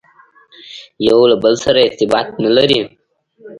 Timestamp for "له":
1.31-1.35